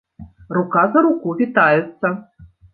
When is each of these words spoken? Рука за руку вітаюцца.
Рука 0.57 0.85
за 0.95 1.05
руку 1.07 1.35
вітаюцца. 1.43 2.15